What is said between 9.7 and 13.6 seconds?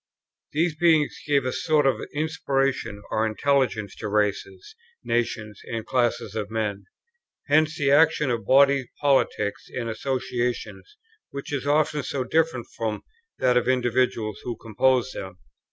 and associations, which is often so different from that